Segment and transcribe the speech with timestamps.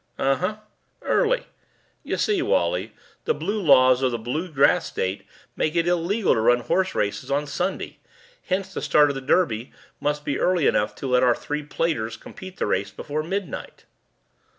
[0.17, 0.57] "Uh huh.
[1.03, 1.45] Early.
[2.01, 2.91] Y'see, Wally,
[3.25, 7.45] the blue laws of the blue grass state make it illegal to run horseraces on
[7.45, 7.99] Sunday,
[8.45, 12.17] hence the start of the Derby must be early enough to let our three platers
[12.17, 13.85] complete the race before midnight."